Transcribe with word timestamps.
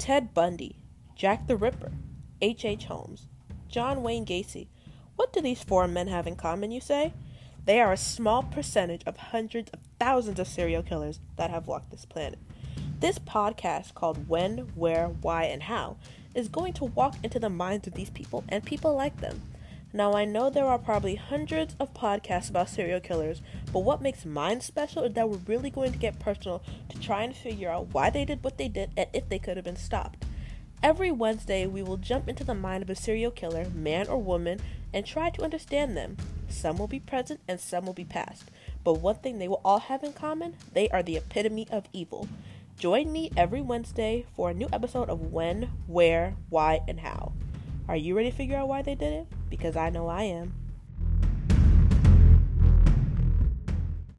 Ted 0.00 0.32
Bundy, 0.32 0.76
Jack 1.14 1.46
the 1.46 1.58
Ripper, 1.58 1.92
H. 2.40 2.64
H. 2.64 2.86
Holmes, 2.86 3.26
John 3.68 4.02
Wayne 4.02 4.24
Gacy. 4.24 4.68
What 5.16 5.30
do 5.30 5.42
these 5.42 5.62
four 5.62 5.86
men 5.86 6.08
have 6.08 6.26
in 6.26 6.36
common, 6.36 6.70
you 6.70 6.80
say? 6.80 7.12
They 7.66 7.82
are 7.82 7.92
a 7.92 7.98
small 7.98 8.42
percentage 8.42 9.02
of 9.04 9.18
hundreds 9.18 9.68
of 9.72 9.80
thousands 9.98 10.40
of 10.40 10.48
serial 10.48 10.82
killers 10.82 11.20
that 11.36 11.50
have 11.50 11.66
walked 11.66 11.90
this 11.90 12.06
planet. 12.06 12.38
This 13.00 13.18
podcast, 13.18 13.92
called 13.92 14.26
When, 14.26 14.70
Where, 14.74 15.08
Why, 15.08 15.44
and 15.44 15.64
How, 15.64 15.98
is 16.34 16.48
going 16.48 16.72
to 16.74 16.86
walk 16.86 17.16
into 17.22 17.38
the 17.38 17.50
minds 17.50 17.86
of 17.86 17.92
these 17.92 18.08
people 18.08 18.42
and 18.48 18.64
people 18.64 18.94
like 18.94 19.20
them. 19.20 19.42
Now, 19.92 20.12
I 20.12 20.24
know 20.24 20.50
there 20.50 20.66
are 20.66 20.78
probably 20.78 21.16
hundreds 21.16 21.74
of 21.80 21.92
podcasts 21.94 22.48
about 22.48 22.68
serial 22.68 23.00
killers, 23.00 23.42
but 23.72 23.80
what 23.80 24.00
makes 24.00 24.24
mine 24.24 24.60
special 24.60 25.02
is 25.02 25.14
that 25.14 25.28
we're 25.28 25.38
really 25.48 25.70
going 25.70 25.90
to 25.90 25.98
get 25.98 26.20
personal 26.20 26.62
to 26.90 27.00
try 27.00 27.24
and 27.24 27.34
figure 27.34 27.70
out 27.70 27.92
why 27.92 28.08
they 28.08 28.24
did 28.24 28.44
what 28.44 28.56
they 28.56 28.68
did 28.68 28.90
and 28.96 29.08
if 29.12 29.28
they 29.28 29.40
could 29.40 29.56
have 29.56 29.64
been 29.64 29.74
stopped. 29.74 30.24
Every 30.80 31.10
Wednesday, 31.10 31.66
we 31.66 31.82
will 31.82 31.96
jump 31.96 32.28
into 32.28 32.44
the 32.44 32.54
mind 32.54 32.84
of 32.84 32.90
a 32.90 32.94
serial 32.94 33.32
killer, 33.32 33.68
man 33.74 34.06
or 34.06 34.16
woman, 34.16 34.60
and 34.94 35.04
try 35.04 35.28
to 35.30 35.42
understand 35.42 35.96
them. 35.96 36.16
Some 36.48 36.78
will 36.78 36.86
be 36.86 37.00
present 37.00 37.40
and 37.48 37.60
some 37.60 37.84
will 37.84 37.92
be 37.92 38.04
past, 38.04 38.44
but 38.84 39.00
one 39.00 39.16
thing 39.16 39.38
they 39.38 39.48
will 39.48 39.60
all 39.64 39.80
have 39.80 40.04
in 40.04 40.12
common 40.12 40.54
they 40.72 40.88
are 40.90 41.02
the 41.02 41.16
epitome 41.16 41.66
of 41.70 41.88
evil. 41.92 42.28
Join 42.78 43.12
me 43.12 43.30
every 43.36 43.60
Wednesday 43.60 44.24
for 44.36 44.50
a 44.50 44.54
new 44.54 44.68
episode 44.72 45.10
of 45.10 45.32
When, 45.32 45.70
Where, 45.86 46.36
Why, 46.48 46.80
and 46.88 47.00
How. 47.00 47.32
Are 47.88 47.96
you 47.96 48.16
ready 48.16 48.30
to 48.30 48.36
figure 48.36 48.56
out 48.56 48.68
why 48.68 48.82
they 48.82 48.94
did 48.94 49.12
it? 49.12 49.26
Because 49.50 49.76
I 49.76 49.90
know 49.90 50.06
I 50.08 50.22
am. 50.22 50.59